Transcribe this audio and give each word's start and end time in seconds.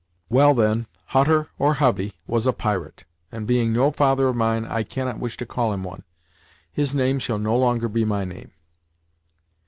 "Well, 0.29 0.55
then, 0.55 0.87
Hutter, 1.09 1.49
or 1.59 1.75
Hovey, 1.75 2.13
was 2.25 2.47
a 2.47 2.53
pirate, 2.53 3.03
and 3.31 3.45
being 3.45 3.71
no 3.71 3.91
father 3.91 4.29
of 4.29 4.35
mine, 4.35 4.65
I 4.65 4.81
cannot 4.81 5.19
wish 5.19 5.37
to 5.37 5.45
call 5.45 5.73
him 5.73 5.83
one. 5.83 6.01
His 6.71 6.95
name 6.95 7.19
shall 7.19 7.37
no 7.37 7.55
longer 7.55 7.87
be 7.87 8.03
my 8.03 8.25
name." 8.25 8.49